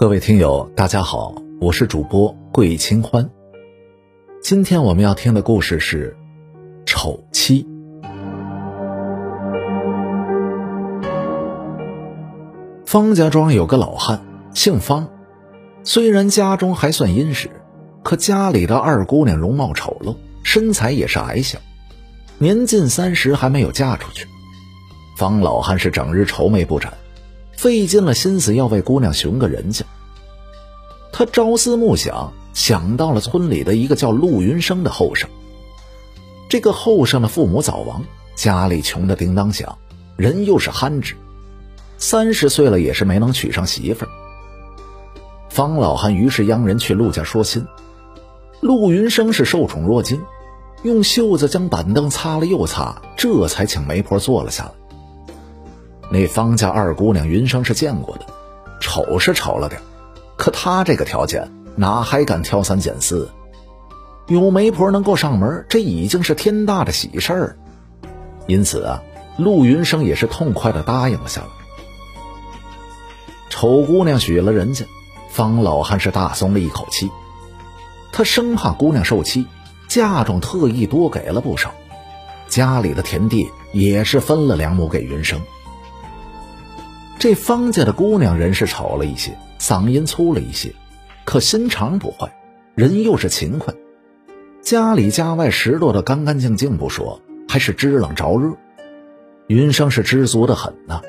[0.00, 3.28] 各位听友，大家好，我是主播桂清欢。
[4.40, 6.16] 今天我们要听的故事是
[6.86, 7.66] 《丑妻》。
[12.86, 15.08] 方家庄有个老汉，姓方，
[15.82, 17.50] 虽然家中还算殷实，
[18.04, 21.58] 可家里的二姑娘容貌丑陋，身材也是矮小，
[22.38, 24.28] 年近三十还没有嫁出去。
[25.16, 26.94] 方老汉是整日愁眉不展。
[27.58, 29.84] 费尽了心思要为姑娘寻个人家，
[31.10, 35.28] 他朝思暮想，想到了村里的一个叫陆云生的后生。
[36.48, 38.04] 这个后生的父母早亡，
[38.36, 39.76] 家里穷的叮当响，
[40.16, 41.16] 人又是憨直，
[41.98, 44.08] 三十岁了也是没能娶上媳妇儿。
[45.48, 47.66] 方老汉于是央人去陆家说亲，
[48.60, 50.22] 陆云生是受宠若惊，
[50.84, 54.70] 用袖子将板凳擦了又擦，这才请媒婆坐了下来。
[56.10, 58.26] 那方家二姑娘云生是见过的，
[58.80, 59.80] 丑是丑了点，
[60.36, 63.30] 可她这个条件哪还敢挑三拣四？
[64.26, 67.58] 有媒婆能够上门，这已经是天大的喜事儿。
[68.46, 69.02] 因此啊，
[69.36, 71.48] 陆云生也是痛快的答应了下来。
[73.50, 74.86] 丑姑娘许了人家，
[75.30, 77.10] 方老汉是大松了一口气。
[78.12, 79.46] 他生怕姑娘受欺，
[79.88, 81.74] 嫁妆特意多给了不少，
[82.48, 85.40] 家里的田地也是分了两亩给云生。
[87.18, 90.72] 这方家的姑娘人是丑了一些，嗓音粗了一些，
[91.24, 92.32] 可心肠不坏，
[92.76, 93.74] 人又是勤快，
[94.62, 98.52] 家里家外拾掇的干干净净不说，还是知冷着热。
[99.48, 101.02] 云生是知足的很呐。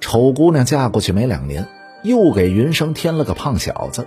[0.00, 1.68] 丑姑娘嫁过去没两年，
[2.02, 4.06] 又给云生添了个胖小子，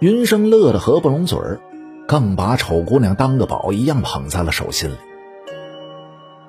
[0.00, 1.60] 云生乐得合不拢嘴儿，
[2.08, 4.96] 更把丑姑娘当个宝一样捧在了手心里。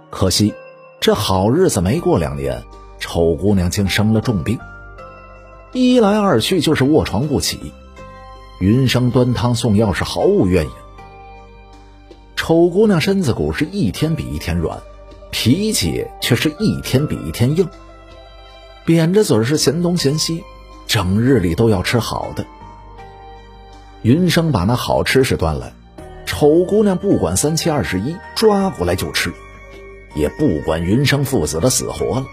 [0.10, 0.56] 可惜，
[1.00, 2.64] 这好日子没过两年。
[3.04, 4.58] 丑姑娘竟生了重病，
[5.74, 7.74] 一来二去就是卧床不起。
[8.62, 10.74] 云生端汤送药是毫无怨言。
[12.38, 14.82] 丑姑娘身子骨是一天比一天软，
[15.32, 17.68] 脾气却是一天比一天硬，
[18.86, 20.42] 扁着嘴是嫌东嫌西，
[20.88, 22.46] 整日里都要吃好的。
[24.02, 25.74] 云生把那好吃是端来，
[26.26, 29.34] 丑姑娘不管三七二十一，抓过来就吃，
[30.16, 32.26] 也不管云生父子的死活了。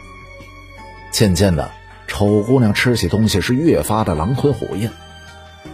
[1.11, 1.71] 渐渐的，
[2.07, 4.91] 丑姑娘吃起东西是越发的狼吞虎咽，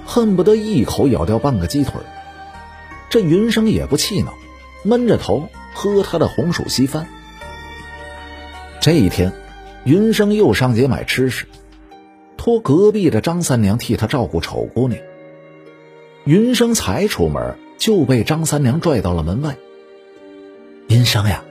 [0.04, 1.94] 恨不得一口咬掉半个鸡腿。
[3.08, 4.34] 这云生也不气恼，
[4.82, 7.06] 闷着头喝他的红薯稀饭。
[8.80, 9.32] 这一天，
[9.84, 11.46] 云生又上街买吃食，
[12.36, 15.00] 托隔壁的张三娘替他照顾丑姑娘。
[16.24, 19.56] 云生才出门，就被张三娘拽到了门外。
[20.88, 21.44] 云生呀。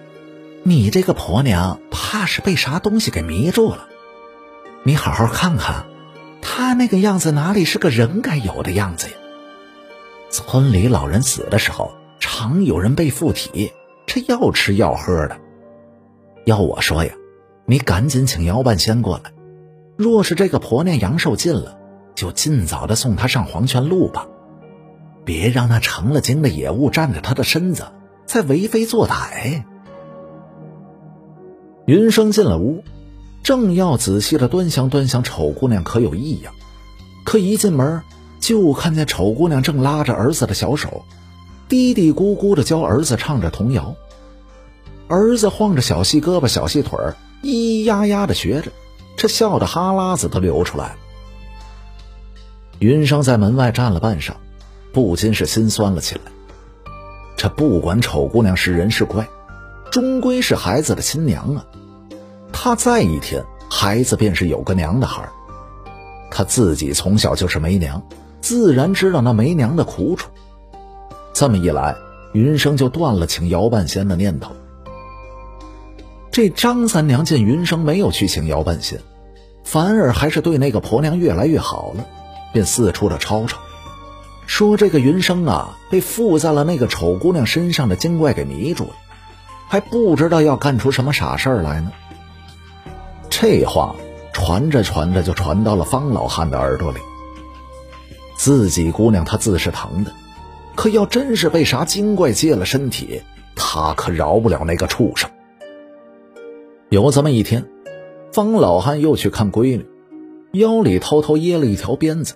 [0.68, 3.88] 你这个婆娘怕是被啥东西给迷住了，
[4.82, 5.86] 你好好看看，
[6.42, 9.14] 她那个样子哪里是个人该有的样子呀？
[10.32, 13.74] 村里老人死的时候，常有人被附体，
[14.08, 15.38] 这要吃要喝的。
[16.46, 17.14] 要我说呀，
[17.68, 19.34] 你赶紧请姚半仙过来。
[19.96, 21.78] 若是这个婆娘阳寿尽了，
[22.16, 24.26] 就尽早的送她上黄泉路吧，
[25.26, 27.86] 别让那成了精的野物占着她的身子，
[28.26, 29.64] 再为非作歹。
[31.86, 32.84] 云生进了屋，
[33.44, 36.52] 正要仔细的端详端详丑姑娘可有异样，
[37.24, 38.02] 可一进门
[38.40, 41.06] 就看见丑姑娘正拉着儿子的小手，
[41.70, 43.96] 嘀嘀咕咕的教儿子唱着童谣。
[45.08, 48.72] 儿子晃着小细胳膊小细腿儿，咿咿呀呀的学着，
[49.16, 50.96] 这笑得哈喇子都流出来了。
[52.80, 54.32] 云生在门外站了半晌，
[54.92, 56.22] 不禁是心酸了起来。
[57.38, 59.28] 这不管丑姑娘是人是怪。
[59.96, 61.66] 终归是孩子的亲娘啊！
[62.52, 65.32] 他再一天，孩子便是有个娘的孩儿。
[66.30, 68.06] 他自己从小就是没娘，
[68.42, 70.30] 自然知道那没娘的苦楚。
[71.32, 71.96] 这么一来，
[72.34, 74.52] 云生就断了请姚半仙的念头。
[76.30, 79.00] 这张三娘见云生没有去请姚半仙，
[79.64, 82.06] 反而还是对那个婆娘越来越好了，
[82.52, 83.60] 便四处的吵吵，
[84.46, 88.90] 说这个云生啊，被附在了那个丑姑娘身上的精怪给迷住了。
[89.68, 91.92] 还不知道要干出什么傻事儿来呢。
[93.30, 93.96] 这话
[94.34, 97.00] 传着传着就传到了方老汉的耳朵里。
[98.38, 100.12] 自己姑娘他自是疼的，
[100.76, 103.22] 可要真是被啥精怪借了身体，
[103.56, 105.30] 他可饶不了那个畜生。
[106.90, 107.66] 有这么一天，
[108.32, 109.86] 方老汉又去看闺女，
[110.52, 112.36] 腰里偷偷掖了一条鞭子。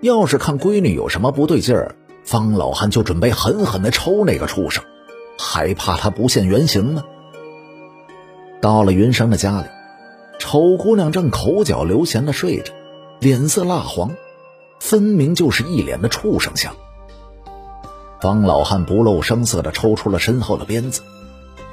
[0.00, 4.84] 要是看闺女有什么不对劲儿，方老汉就准备狠狠地抽那个畜生。
[5.38, 7.04] 还怕他不现原形吗？
[8.60, 9.66] 到了云生的家里，
[10.40, 12.72] 丑姑娘正口角流涎的睡着，
[13.20, 14.10] 脸色蜡黄，
[14.80, 16.74] 分明就是一脸的畜生相。
[18.20, 21.02] 方老汉不露声色地抽出了身后的鞭子，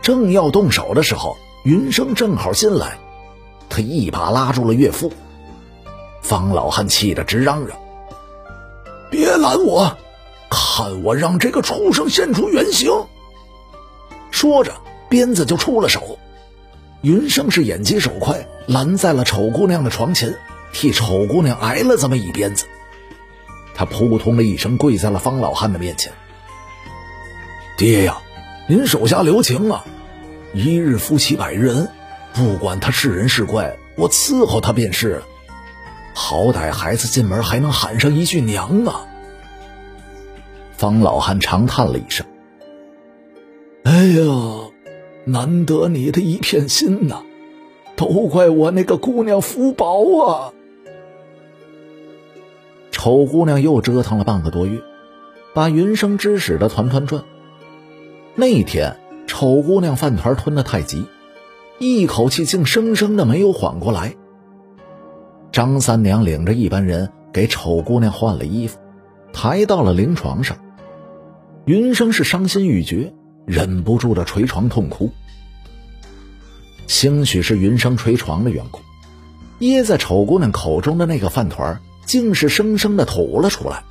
[0.03, 2.99] 正要动手的时候，云生正好进来，
[3.67, 5.11] 他一把拉住了岳父。
[6.21, 7.75] 方老汉气得直嚷嚷
[9.09, 9.97] ：“别拦我，
[10.51, 12.91] 看我让这个畜生现出原形！”
[14.45, 14.73] 说着，
[15.09, 16.19] 鞭子就出了手。
[17.01, 20.35] 云生是眼疾手快，拦在了丑姑娘的床前，
[20.71, 22.67] 替丑姑娘挨了这么一鞭子。
[23.73, 26.13] 他扑通的一声跪在了方老汉的面前。
[27.75, 28.19] 爹呀，
[28.69, 29.83] 您手下留情啊！
[30.53, 31.89] 一日夫妻百日恩，
[32.35, 35.23] 不管他是人是怪，我伺候他便是了。
[36.13, 39.07] 好歹孩子进门还能喊上一句娘啊！
[40.77, 42.27] 方老汉长叹了一声
[43.85, 44.23] ：“哎呀，
[45.25, 47.21] 难得你的一片心呐，
[47.95, 50.51] 都怪我那个姑娘福薄啊！”
[52.89, 54.81] 丑姑娘又折腾了半个多月，
[55.53, 57.23] 把云生指使的团团转。
[58.33, 58.97] 那天，
[59.27, 61.05] 丑姑娘饭团吞得太急，
[61.77, 64.15] 一口气竟生生的没有缓过来。
[65.51, 68.79] 张三娘领着一班人给丑姑娘换了衣服，
[69.31, 70.57] 抬到了灵床上。
[71.65, 73.13] 云生是伤心欲绝，
[73.45, 75.11] 忍不住的捶床痛哭。
[76.87, 78.79] 兴许是云生捶床的缘故，
[79.59, 83.83] 噎在丑姑娘口中的那个饭团竟是生生的吐了出来。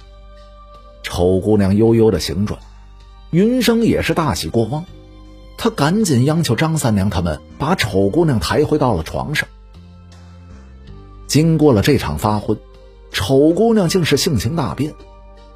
[1.02, 2.58] 丑姑娘悠悠的醒转。
[3.30, 4.84] 云生也是大喜过望，
[5.58, 9.48] 他赶紧央求张三娘他们把丑姑娘抬回到了床上。
[11.26, 12.56] 经过了这场发昏，
[13.10, 14.94] 丑姑娘竟是性情大变，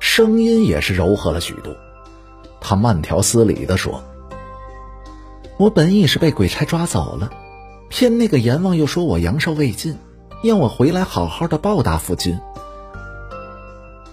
[0.00, 1.73] 声音也是柔和了许多。
[2.61, 4.03] 他慢条斯理地说
[5.59, 7.31] ：“我本意是被鬼差抓走了，
[7.89, 9.97] 偏那个阎王又说我阳寿未尽，
[10.43, 12.39] 要我回来好好的报答夫君。”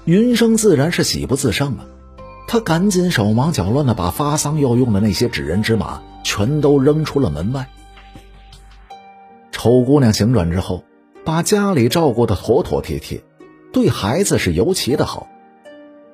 [0.05, 1.85] 云生自然是喜不自胜啊。
[2.47, 7.67] 他赶紧手忙脚乱的把发丧要用的那些纸人纸马全都扔出了门外。
[9.51, 10.83] 丑姑娘醒转之后，
[11.25, 13.23] 把家里照顾的妥妥帖帖，
[13.73, 15.27] 对孩子是尤其的好，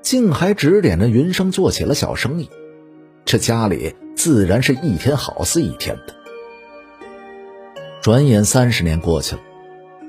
[0.02, 2.50] 竟还指点着云生做起了小生意，
[3.26, 6.16] 这家里自然是一天好似一天的。
[8.02, 9.42] 转眼三十年过去了，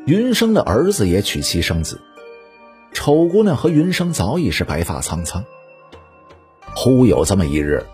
[0.06, 2.00] 云生的儿子也娶妻生子，
[2.93, 5.44] 丑姑娘和云生早已是白发苍苍。
[6.75, 7.85] 忽有这么一日，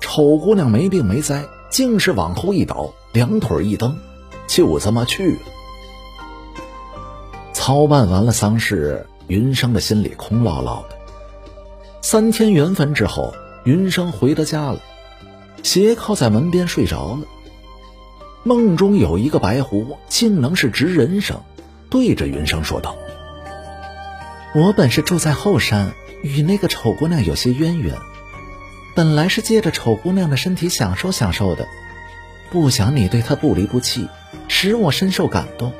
[0.00, 3.98] 丑姑娘没病没灾，竟是往后一倒，两腿一蹬，
[4.46, 5.38] 就这么去了。
[7.52, 10.97] 操办完了丧事，云生的心里空落落的。
[12.00, 13.34] 三天缘分之后，
[13.64, 14.80] 云生回到家了，
[15.62, 17.20] 斜靠在门边睡着了。
[18.44, 21.42] 梦中有一个白狐，竟能是直人声，
[21.90, 22.96] 对着云生说道
[24.54, 25.92] ：“我本是住在后山，
[26.22, 27.96] 与那个丑姑娘有些渊源。”
[28.94, 31.66] 本来是借着丑姑娘的身体享受享受的，
[32.50, 34.08] 不想你对她不离不弃，
[34.46, 35.72] 使我深受感动，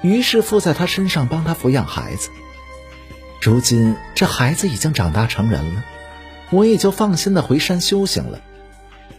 [0.00, 2.30] 于是附在她身上帮她抚养孩子。
[3.40, 5.84] 如今这孩子已经长大成人了，
[6.50, 8.38] 我也就放心的回山修行了。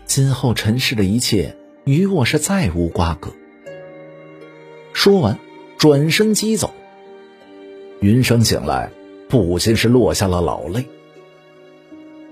[0.06, 3.32] 今后尘世的一切与我是再无瓜葛。
[4.94, 5.40] 说完，
[5.78, 6.72] 转身即走。
[8.00, 8.92] 云生醒来，
[9.28, 10.86] 不禁是落下了老泪。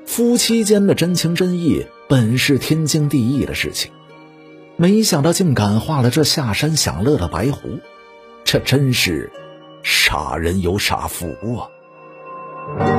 [0.06, 3.92] 夫妻间的真情真意本是天经地义的事情，
[4.76, 7.80] 没想到竟感化了这下山享乐的白狐，
[8.44, 9.32] 这真是
[9.82, 11.28] 傻人有傻福
[11.58, 11.70] 啊！
[12.78, 12.99] Thank you.